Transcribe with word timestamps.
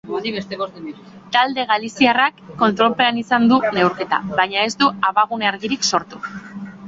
Talde 1.35 1.65
galiziarrak 1.71 2.39
kontrolpean 2.63 3.21
izan 3.23 3.45
du 3.53 3.61
neurketa, 3.77 4.21
baina 4.41 4.65
ez 4.69 4.73
du 4.83 4.89
abagune 5.11 5.51
argirik 5.53 5.89
sortu. 5.95 6.23